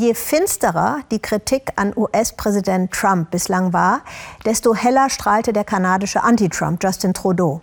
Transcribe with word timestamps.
Je 0.00 0.14
finsterer 0.14 1.00
die 1.10 1.18
Kritik 1.18 1.72
an 1.76 1.92
US-Präsident 1.94 2.90
Trump 2.90 3.30
bislang 3.30 3.74
war, 3.74 4.00
desto 4.46 4.74
heller 4.74 5.10
strahlte 5.10 5.52
der 5.52 5.64
kanadische 5.64 6.22
Anti-Trump 6.22 6.82
Justin 6.82 7.12
Trudeau. 7.12 7.60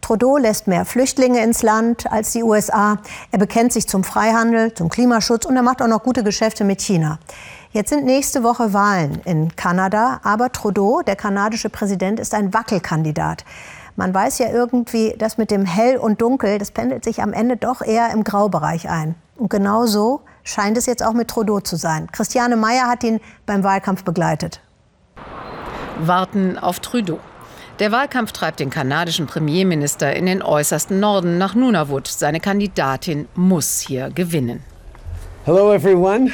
Trudeau 0.00 0.38
lässt 0.38 0.66
mehr 0.66 0.84
Flüchtlinge 0.84 1.40
ins 1.40 1.62
Land 1.62 2.10
als 2.10 2.32
die 2.32 2.42
USA. 2.42 2.98
Er 3.30 3.38
bekennt 3.38 3.72
sich 3.72 3.86
zum 3.86 4.02
Freihandel, 4.02 4.74
zum 4.74 4.88
Klimaschutz 4.88 5.44
und 5.44 5.54
er 5.54 5.62
macht 5.62 5.80
auch 5.80 5.86
noch 5.86 6.02
gute 6.02 6.24
Geschäfte 6.24 6.64
mit 6.64 6.80
China. 6.80 7.20
Jetzt 7.70 7.90
sind 7.90 8.04
nächste 8.04 8.42
Woche 8.42 8.72
Wahlen 8.72 9.20
in 9.24 9.54
Kanada, 9.54 10.18
aber 10.24 10.50
Trudeau, 10.50 11.02
der 11.02 11.14
kanadische 11.14 11.70
Präsident, 11.70 12.18
ist 12.18 12.34
ein 12.34 12.52
Wackelkandidat. 12.52 13.44
Man 13.94 14.12
weiß 14.12 14.40
ja 14.40 14.48
irgendwie, 14.50 15.14
dass 15.16 15.38
mit 15.38 15.52
dem 15.52 15.64
Hell 15.64 15.96
und 15.96 16.20
Dunkel, 16.20 16.58
das 16.58 16.72
pendelt 16.72 17.04
sich 17.04 17.22
am 17.22 17.32
Ende 17.32 17.56
doch 17.56 17.82
eher 17.82 18.10
im 18.10 18.24
Graubereich 18.24 18.88
ein. 18.88 19.14
Und 19.36 19.50
genau 19.50 19.86
so 19.86 20.22
scheint 20.48 20.78
es 20.78 20.86
jetzt 20.86 21.04
auch 21.04 21.12
mit 21.12 21.28
Trudeau 21.28 21.60
zu 21.60 21.76
sein. 21.76 22.08
Christiane 22.10 22.56
Meyer 22.56 22.86
hat 22.86 23.04
ihn 23.04 23.20
beim 23.46 23.62
Wahlkampf 23.62 24.04
begleitet. 24.04 24.60
Warten 26.00 26.58
auf 26.58 26.80
Trudeau. 26.80 27.20
Der 27.78 27.92
Wahlkampf 27.92 28.32
treibt 28.32 28.58
den 28.58 28.70
kanadischen 28.70 29.26
Premierminister 29.26 30.14
in 30.14 30.26
den 30.26 30.42
äußersten 30.42 30.98
Norden 30.98 31.38
nach 31.38 31.54
Nunavut. 31.54 32.08
Seine 32.08 32.40
Kandidatin 32.40 33.28
muss 33.34 33.80
hier 33.80 34.10
gewinnen. 34.10 34.64
Hello 35.44 35.72
everyone. 35.72 36.32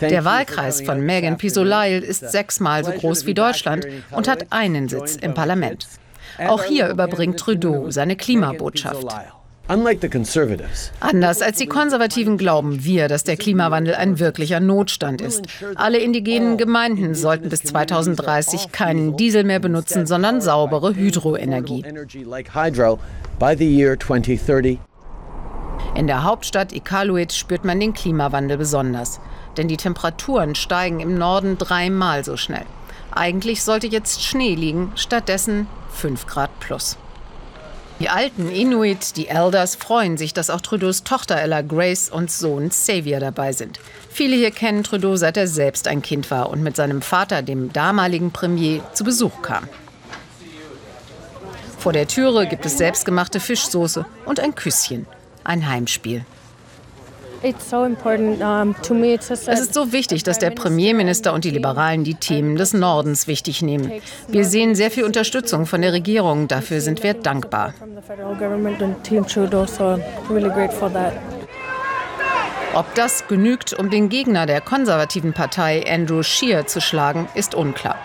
Der 0.00 0.24
Wahlkreis 0.24 0.80
von 0.80 1.00
Megan 1.00 1.36
Pisoleil 1.36 2.02
ist 2.02 2.30
sechsmal 2.30 2.84
so 2.84 2.92
groß 2.92 3.26
wie 3.26 3.34
Deutschland 3.34 3.86
und 4.10 4.28
hat 4.28 4.46
einen 4.50 4.88
Sitz 4.88 5.16
im 5.16 5.34
Parlament. 5.34 5.86
Auch 6.38 6.64
hier 6.64 6.88
überbringt 6.88 7.38
Trudeau 7.38 7.90
seine 7.90 8.16
Klimabotschaft. 8.16 9.06
Anders 10.98 11.42
als 11.42 11.58
die 11.58 11.68
Konservativen 11.68 12.36
glauben 12.38 12.82
wir, 12.82 13.06
dass 13.06 13.22
der 13.22 13.36
Klimawandel 13.36 13.94
ein 13.94 14.18
wirklicher 14.18 14.58
Notstand 14.58 15.20
ist. 15.20 15.44
Alle 15.76 15.98
indigenen 15.98 16.56
Gemeinden 16.56 17.14
sollten 17.14 17.48
bis 17.50 17.62
2030 17.62 18.72
keinen 18.72 19.16
Diesel 19.16 19.44
mehr 19.44 19.60
benutzen, 19.60 20.06
sondern 20.06 20.40
saubere 20.40 20.96
Hydroenergie. 20.96 21.84
In 25.94 26.06
der 26.08 26.24
Hauptstadt 26.24 26.72
Iqaluit 26.72 27.32
spürt 27.32 27.64
man 27.64 27.78
den 27.78 27.92
Klimawandel 27.92 28.58
besonders. 28.58 29.20
Denn 29.56 29.68
die 29.68 29.76
Temperaturen 29.76 30.56
steigen 30.56 30.98
im 30.98 31.16
Norden 31.16 31.58
dreimal 31.58 32.24
so 32.24 32.36
schnell. 32.36 32.66
Eigentlich 33.12 33.62
sollte 33.62 33.86
jetzt 33.86 34.24
Schnee 34.24 34.56
liegen, 34.56 34.90
stattdessen 34.96 35.68
5 35.92 36.26
Grad 36.26 36.50
plus. 36.58 36.96
Die 38.00 38.08
alten 38.08 38.48
Inuit, 38.48 39.18
die 39.18 39.28
Elders, 39.28 39.76
freuen 39.76 40.16
sich, 40.16 40.32
dass 40.32 40.48
auch 40.48 40.62
Trudeaus 40.62 41.04
Tochter 41.04 41.36
Ella 41.36 41.60
Grace 41.60 42.08
und 42.08 42.30
Sohn 42.30 42.70
Xavier 42.70 43.20
dabei 43.20 43.52
sind. 43.52 43.78
Viele 44.08 44.36
hier 44.36 44.50
kennen 44.50 44.84
Trudeau, 44.84 45.16
seit 45.16 45.36
er 45.36 45.46
selbst 45.46 45.86
ein 45.86 46.00
Kind 46.00 46.30
war 46.30 46.48
und 46.48 46.62
mit 46.62 46.76
seinem 46.76 47.02
Vater, 47.02 47.42
dem 47.42 47.70
damaligen 47.74 48.30
Premier, 48.30 48.80
zu 48.94 49.04
Besuch 49.04 49.42
kam. 49.42 49.68
Vor 51.78 51.92
der 51.92 52.08
Türe 52.08 52.46
gibt 52.46 52.64
es 52.64 52.78
selbstgemachte 52.78 53.38
Fischsoße 53.38 54.06
und 54.24 54.40
ein 54.40 54.54
Küsschen. 54.54 55.06
Ein 55.44 55.68
Heimspiel. 55.68 56.24
Es 57.42 57.72
ist 59.60 59.74
so 59.74 59.92
wichtig, 59.92 60.22
dass 60.24 60.38
der 60.38 60.50
Premierminister 60.50 61.32
und 61.32 61.44
die 61.44 61.50
Liberalen 61.50 62.04
die 62.04 62.14
Themen 62.14 62.56
des 62.56 62.74
Nordens 62.74 63.26
wichtig 63.26 63.62
nehmen. 63.62 63.90
Wir 64.28 64.44
sehen 64.44 64.74
sehr 64.74 64.90
viel 64.90 65.04
Unterstützung 65.04 65.64
von 65.64 65.80
der 65.80 65.92
Regierung. 65.92 66.48
Dafür 66.48 66.80
sind 66.82 67.02
wir 67.02 67.14
dankbar. 67.14 67.72
Ob 72.74 72.94
das 72.94 73.26
genügt, 73.26 73.72
um 73.72 73.90
den 73.90 74.08
Gegner 74.10 74.46
der 74.46 74.60
konservativen 74.60 75.32
Partei 75.32 75.84
Andrew 75.88 76.22
Scheer 76.22 76.66
zu 76.66 76.80
schlagen, 76.80 77.28
ist 77.34 77.54
unklar. 77.54 77.96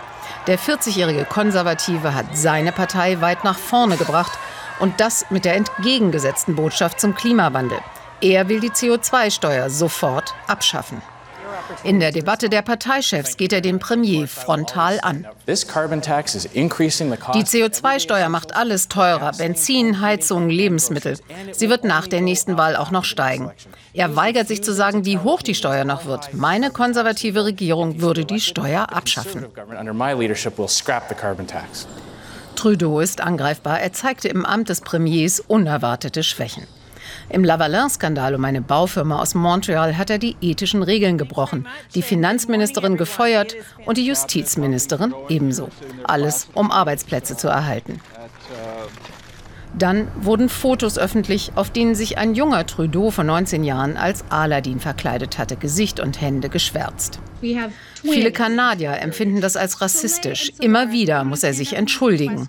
Der 0.48 0.58
40-jährige 0.58 1.26
Konservative 1.26 2.14
hat 2.14 2.38
seine 2.38 2.72
Partei 2.72 3.20
weit 3.20 3.44
nach 3.44 3.58
vorne 3.58 3.98
gebracht 3.98 4.32
und 4.80 5.00
das 5.00 5.26
mit 5.30 5.44
der 5.44 5.56
entgegengesetzten 5.56 6.56
Botschaft 6.56 7.00
zum 7.00 7.16
Klimawandel. 7.16 7.80
Er 8.26 8.50
will 8.50 8.60
die 8.60 8.72
CO2-Steuer 8.72 9.70
sofort 9.70 10.34
abschaffen. 10.48 11.00
In 11.84 12.00
der 12.00 12.12
Debatte 12.12 12.50
der 12.50 12.64
Parteichefs 12.64 13.38
geht 13.38 13.54
er 13.54 13.62
den 13.62 13.78
Premier 13.78 14.28
frontal 14.28 14.98
an. 15.04 15.28
Die 15.46 15.54
CO2-Steuer 15.54 18.30
macht 18.30 18.56
alles 18.56 18.88
teurer, 18.88 19.32
Benzin, 19.34 20.02
Heizung, 20.02 20.50
Lebensmittel. 20.50 21.20
Sie 21.52 21.70
wird 21.70 21.84
nach 21.84 22.08
der 22.08 22.22
nächsten 22.22 22.58
Wahl 22.58 22.76
auch 22.76 22.90
noch 22.90 23.04
steigen. 23.04 23.52
Er 23.94 24.16
weigert 24.16 24.48
sich 24.48 24.64
zu 24.64 24.74
sagen, 24.74 25.06
wie 25.06 25.20
hoch 25.20 25.44
die 25.44 25.54
Steuer 25.54 25.86
noch 25.86 26.08
wird. 26.08 26.34
Meine 26.34 26.72
konservative 26.72 27.46
Regierung 27.46 28.02
würde 28.02 28.26
die 28.26 28.42
Steuer 28.42 28.92
abschaffen. 28.92 29.46
Trudeau 32.56 33.02
ist 33.02 33.22
angreifbar. 33.22 33.82
Er 33.82 33.94
zeigte 33.94 34.30
im 34.30 34.46
Amt 34.46 34.70
des 34.70 34.82
Premiers 34.82 35.42
unerwartete 35.42 36.24
Schwächen. 36.24 36.66
Im 37.30 37.44
Lavalin-Skandal 37.44 38.36
um 38.36 38.46
eine 38.46 38.62
Baufirma 38.62 39.22
aus 39.22 39.36
Montreal 39.36 39.98
hat 39.98 40.10
er 40.10 40.18
die 40.18 40.36
ethischen 40.42 40.84
Regeln 40.84 41.18
gebrochen, 41.18 41.68
die 41.94 42.02
Finanzministerin 42.02 42.98
gefeuert 42.98 43.56
und 43.86 43.98
die 43.98 44.06
Justizministerin 44.06 45.14
ebenso. 45.30 45.70
Alles, 46.04 46.48
um 46.54 46.72
Arbeitsplätze 46.72 47.38
zu 47.38 47.48
erhalten. 47.48 48.02
Dann 49.78 50.08
wurden 50.22 50.48
Fotos 50.50 50.98
öffentlich, 50.98 51.52
auf 51.56 51.70
denen 51.70 51.96
sich 51.96 52.18
ein 52.18 52.34
junger 52.34 52.66
Trudeau 52.66 53.12
von 53.12 53.28
19 53.28 53.64
Jahren 53.64 53.98
als 53.98 54.24
Aladdin 54.30 54.80
verkleidet 54.80 55.38
hatte, 55.38 55.58
Gesicht 55.58 56.00
und 56.00 56.22
Hände 56.22 56.48
geschwärzt. 56.50 57.20
Viele 58.02 58.32
Kanadier 58.32 59.00
empfinden 59.02 59.42
das 59.42 59.58
als 59.58 59.82
rassistisch. 59.82 60.52
Immer 60.62 60.92
wieder 60.92 61.24
muss 61.24 61.44
er 61.44 61.54
sich 61.54 61.74
entschuldigen. 61.74 62.48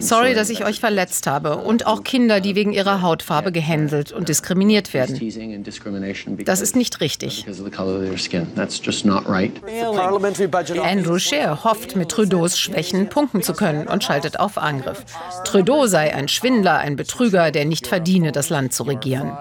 Sorry, 0.00 0.34
dass 0.34 0.50
ich 0.50 0.64
euch 0.64 0.80
verletzt 0.80 1.26
habe 1.26 1.56
und 1.58 1.86
auch 1.86 2.04
Kinder, 2.04 2.40
die 2.40 2.54
wegen 2.54 2.72
ihrer 2.72 3.02
Hautfarbe 3.02 3.52
gehänselt 3.52 4.12
und 4.12 4.28
diskriminiert 4.28 4.94
werden. 4.94 5.18
Das 6.44 6.60
ist 6.60 6.76
nicht 6.76 7.00
richtig. 7.00 7.46
Andrew 10.82 11.18
Scheer 11.18 11.64
hofft, 11.64 11.96
mit 11.96 12.08
Trudeaus 12.10 12.58
Schwächen 12.58 13.08
punkten 13.08 13.42
zu 13.42 13.52
können 13.52 13.86
und 13.88 14.04
schaltet 14.04 14.40
auf 14.40 14.58
Angriff. 14.58 14.87
Trudeau 15.44 15.86
sei 15.86 16.14
ein 16.14 16.28
Schwindler, 16.28 16.78
ein 16.78 16.96
Betrüger, 16.96 17.50
der 17.50 17.64
nicht 17.64 17.86
verdiene, 17.86 18.32
das 18.32 18.50
Land 18.50 18.72
zu 18.72 18.82
regieren. 18.84 19.36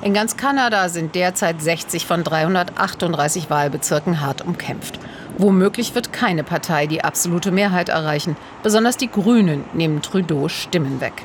In 0.00 0.14
ganz 0.14 0.36
Kanada 0.36 0.88
sind 0.88 1.14
derzeit 1.16 1.60
60 1.60 2.06
von 2.06 2.22
338 2.22 3.50
Wahlbezirken 3.50 4.20
hart 4.20 4.42
umkämpft. 4.42 5.00
Womöglich 5.38 5.94
wird 5.94 6.12
keine 6.12 6.44
Partei 6.44 6.86
die 6.86 7.02
absolute 7.02 7.50
Mehrheit 7.50 7.88
erreichen. 7.88 8.36
Besonders 8.62 8.96
die 8.96 9.10
Grünen 9.10 9.64
nehmen 9.72 10.02
Trudeau 10.02 10.48
Stimmen 10.48 11.00
weg. 11.00 11.24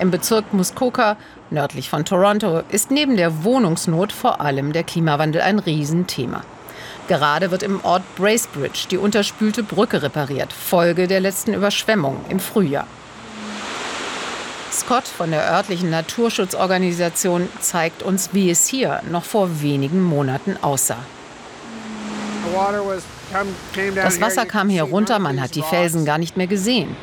Im 0.00 0.10
Bezirk 0.10 0.52
Muskoka, 0.52 1.16
nördlich 1.50 1.88
von 1.88 2.04
Toronto, 2.04 2.62
ist 2.70 2.90
neben 2.90 3.16
der 3.16 3.44
Wohnungsnot 3.44 4.12
vor 4.12 4.40
allem 4.40 4.72
der 4.72 4.84
Klimawandel 4.84 5.42
ein 5.42 5.58
Riesenthema. 5.58 6.42
Gerade 7.08 7.50
wird 7.50 7.62
im 7.62 7.84
Ort 7.84 8.02
Bracebridge 8.16 8.86
die 8.90 8.98
unterspülte 8.98 9.62
Brücke 9.62 10.02
repariert, 10.02 10.52
Folge 10.52 11.06
der 11.06 11.20
letzten 11.20 11.54
Überschwemmung 11.54 12.24
im 12.28 12.40
Frühjahr. 12.40 12.86
Scott 14.72 15.06
von 15.06 15.30
der 15.30 15.52
örtlichen 15.52 15.90
Naturschutzorganisation 15.90 17.48
zeigt 17.60 18.02
uns, 18.02 18.30
wie 18.32 18.50
es 18.50 18.66
hier 18.66 19.02
noch 19.10 19.24
vor 19.24 19.60
wenigen 19.60 20.02
Monaten 20.02 20.56
aussah. 20.62 21.04
Das 23.94 24.20
Wasser 24.20 24.46
kam 24.46 24.68
hier 24.68 24.84
runter, 24.84 25.18
man 25.18 25.40
hat 25.40 25.54
die 25.54 25.62
Felsen 25.62 26.04
gar 26.04 26.18
nicht 26.18 26.36
mehr 26.36 26.46
gesehen. 26.46 26.96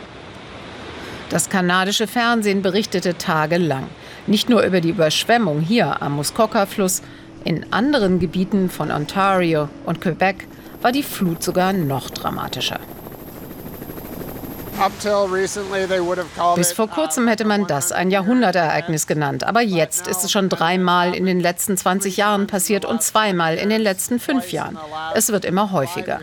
Das 1.30 1.50
kanadische 1.50 2.08
Fernsehen 2.08 2.64
berichtete 2.64 3.16
tagelang. 3.16 3.88
Nicht 4.26 4.50
nur 4.50 4.64
über 4.64 4.82
die 4.82 4.90
Überschwemmung 4.90 5.62
hier 5.62 6.02
am 6.02 6.14
Muskoka-Fluss, 6.14 7.04
in 7.44 7.72
anderen 7.72 8.20
Gebieten 8.20 8.70
von 8.70 8.92
Ontario 8.92 9.70
und 9.86 10.02
Quebec 10.02 10.48
war 10.82 10.92
die 10.92 11.04
Flut 11.04 11.44
sogar 11.44 11.74
noch 11.74 12.10
dramatischer. 12.10 12.80
Bis 16.56 16.72
vor 16.72 16.88
kurzem 16.88 17.28
hätte 17.28 17.44
man 17.44 17.68
das 17.68 17.92
ein 17.92 18.12
Jahrhundertereignis 18.12 19.08
genannt. 19.08 19.44
Aber 19.44 19.62
jetzt 19.62 20.08
ist 20.08 20.24
es 20.24 20.32
schon 20.32 20.48
dreimal 20.48 21.14
in 21.14 21.26
den 21.26 21.42
letzten 21.42 21.76
20 21.76 22.16
Jahren 22.16 22.48
passiert 22.48 22.86
und 22.86 23.02
zweimal 23.02 23.56
in 23.56 23.70
den 23.70 23.82
letzten 23.82 24.20
fünf 24.20 24.54
Jahren. 24.54 24.78
Es 25.16 25.32
wird 25.34 25.44
immer 25.44 25.74
häufiger. 25.74 26.22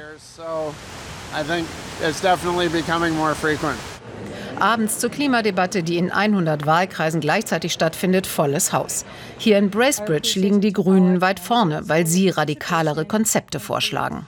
Abends 4.60 4.98
zur 4.98 5.10
Klimadebatte, 5.10 5.82
die 5.82 5.96
in 5.96 6.10
100 6.10 6.66
Wahlkreisen 6.66 7.20
gleichzeitig 7.20 7.72
stattfindet, 7.72 8.26
volles 8.26 8.72
Haus. 8.72 9.04
Hier 9.38 9.58
in 9.58 9.70
Bracebridge 9.70 10.38
liegen 10.40 10.60
die 10.60 10.72
Grünen 10.72 11.20
weit 11.20 11.40
vorne, 11.40 11.82
weil 11.86 12.06
sie 12.06 12.28
radikalere 12.30 13.04
Konzepte 13.04 13.60
vorschlagen. 13.60 14.26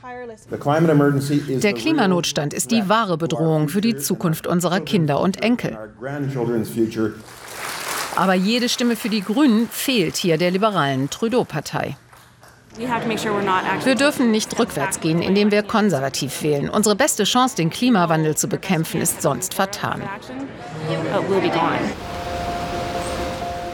Der 0.50 1.72
Klimanotstand 1.72 2.54
ist 2.54 2.70
die 2.70 2.88
wahre 2.88 3.18
Bedrohung 3.18 3.68
für 3.68 3.80
die 3.80 3.96
Zukunft 3.96 4.46
unserer 4.46 4.80
Kinder 4.80 5.20
und 5.20 5.42
Enkel. 5.42 5.78
Aber 8.16 8.34
jede 8.34 8.68
Stimme 8.68 8.96
für 8.96 9.08
die 9.08 9.22
Grünen 9.22 9.68
fehlt 9.70 10.16
hier 10.16 10.38
der 10.38 10.50
liberalen 10.50 11.08
Trudeau-Partei. 11.08 11.96
Wir 12.78 13.94
dürfen 13.96 14.30
nicht 14.30 14.58
rückwärts 14.58 15.00
gehen, 15.00 15.20
indem 15.20 15.50
wir 15.50 15.62
konservativ 15.64 16.42
wählen. 16.42 16.70
Unsere 16.70 16.94
beste 16.94 17.24
Chance, 17.24 17.56
den 17.56 17.70
Klimawandel 17.70 18.36
zu 18.36 18.48
bekämpfen, 18.48 19.00
ist 19.00 19.20
sonst 19.20 19.54
vertan. 19.54 20.02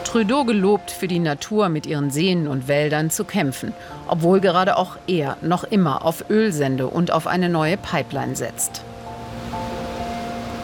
Trudeau 0.03 0.43
gelobt, 0.45 0.91
für 0.91 1.07
die 1.07 1.19
Natur 1.19 1.69
mit 1.69 1.85
ihren 1.85 2.09
Seen 2.09 2.47
und 2.47 2.67
Wäldern 2.67 3.09
zu 3.11 3.25
kämpfen, 3.25 3.73
obwohl 4.07 4.39
gerade 4.39 4.77
auch 4.77 4.95
er 5.07 5.37
noch 5.41 5.65
immer 5.65 6.05
auf 6.05 6.29
Ölsende 6.29 6.87
und 6.87 7.11
auf 7.11 7.27
eine 7.27 7.49
neue 7.49 7.77
Pipeline 7.77 8.35
setzt. 8.35 8.81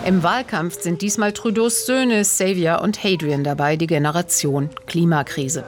Im 0.06 0.24
Wahlkampf 0.24 0.82
sind 0.82 1.04
diesmal 1.04 1.32
Trudeaus 1.32 1.86
Söhne 1.86 2.22
Xavier 2.22 2.80
und 2.82 3.04
Hadrian 3.04 3.44
dabei, 3.44 3.76
die 3.76 3.88
Generation 3.88 4.70
Klimakrise. 4.88 5.64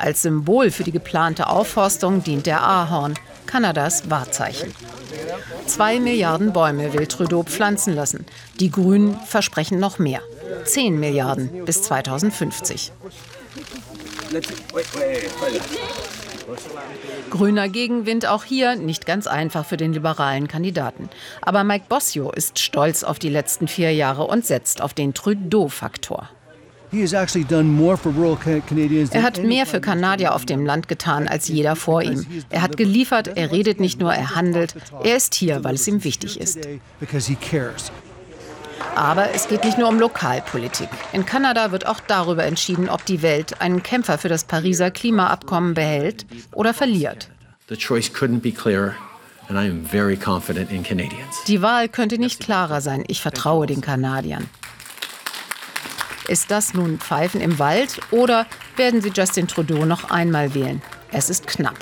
Als 0.00 0.22
Symbol 0.22 0.70
für 0.70 0.82
die 0.82 0.92
geplante 0.92 1.46
Aufforstung 1.46 2.22
dient 2.22 2.46
der 2.46 2.62
Ahorn, 2.62 3.18
Kanadas 3.44 4.08
Wahrzeichen. 4.08 4.72
Zwei 5.66 6.00
Milliarden 6.00 6.54
Bäume 6.54 6.94
will 6.94 7.06
Trudeau 7.06 7.42
pflanzen 7.42 7.94
lassen. 7.94 8.24
Die 8.60 8.70
Grünen 8.70 9.20
versprechen 9.26 9.78
noch 9.78 9.98
mehr. 9.98 10.22
Zehn 10.64 10.98
Milliarden 10.98 11.66
bis 11.66 11.82
2050. 11.82 12.92
Grüner 17.28 17.68
Gegenwind 17.68 18.24
auch 18.24 18.44
hier, 18.44 18.76
nicht 18.76 19.04
ganz 19.04 19.26
einfach 19.26 19.66
für 19.66 19.76
den 19.76 19.92
liberalen 19.92 20.48
Kandidaten. 20.48 21.10
Aber 21.42 21.62
Mike 21.62 21.84
Bossio 21.90 22.32
ist 22.32 22.58
stolz 22.58 23.04
auf 23.04 23.18
die 23.18 23.28
letzten 23.28 23.68
vier 23.68 23.92
Jahre 23.92 24.26
und 24.26 24.46
setzt 24.46 24.80
auf 24.80 24.94
den 24.94 25.12
Trudeau-Faktor. 25.12 26.30
Er 29.12 29.22
hat 29.22 29.42
mehr 29.42 29.66
für 29.66 29.80
Kanadier 29.80 30.34
auf 30.34 30.44
dem 30.44 30.66
Land 30.66 30.88
getan 30.88 31.28
als 31.28 31.48
jeder 31.48 31.76
vor 31.76 32.02
ihm. 32.02 32.26
Er 32.50 32.62
hat 32.62 32.76
geliefert, 32.76 33.28
er 33.36 33.52
redet 33.52 33.78
nicht 33.80 34.00
nur, 34.00 34.12
er 34.12 34.34
handelt. 34.34 34.74
Er 35.04 35.16
ist 35.16 35.34
hier, 35.34 35.62
weil 35.62 35.76
es 35.76 35.86
ihm 35.86 36.02
wichtig 36.02 36.40
ist. 36.40 36.58
Aber 38.96 39.30
es 39.34 39.46
geht 39.48 39.64
nicht 39.64 39.78
nur 39.78 39.88
um 39.88 40.00
Lokalpolitik. 40.00 40.88
In 41.12 41.24
Kanada 41.24 41.70
wird 41.70 41.86
auch 41.86 42.00
darüber 42.00 42.44
entschieden, 42.44 42.88
ob 42.88 43.04
die 43.04 43.22
Welt 43.22 43.60
einen 43.60 43.82
Kämpfer 43.82 44.18
für 44.18 44.28
das 44.28 44.44
Pariser 44.44 44.90
Klimaabkommen 44.90 45.74
behält 45.74 46.26
oder 46.52 46.74
verliert. 46.74 47.28
Die 51.46 51.62
Wahl 51.62 51.88
könnte 51.88 52.18
nicht 52.18 52.40
klarer 52.40 52.80
sein. 52.80 53.04
Ich 53.06 53.20
vertraue 53.20 53.66
den 53.66 53.80
Kanadiern. 53.80 54.48
Ist 56.30 56.52
das 56.52 56.74
nun 56.74 57.00
Pfeifen 57.00 57.40
im 57.40 57.58
Wald 57.58 58.00
oder 58.12 58.46
werden 58.76 59.02
sie 59.02 59.10
Justin 59.12 59.48
Trudeau 59.48 59.84
noch 59.84 60.12
einmal 60.12 60.54
wählen? 60.54 60.80
Es 61.10 61.28
ist 61.28 61.48
knapp. 61.48 61.74